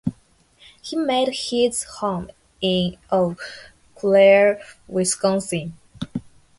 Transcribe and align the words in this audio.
He 0.81 0.95
made 0.95 1.27
his 1.27 1.83
home 1.83 2.31
in 2.59 2.97
Eau 3.11 3.35
Claire, 3.95 4.59
Wisconsin. 4.87 5.77